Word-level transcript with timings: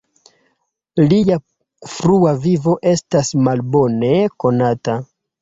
Lia 1.11 1.37
frua 1.97 2.33
vivo 2.47 2.73
estas 2.93 3.31
malbone 3.49 4.09
konata. 4.47 4.99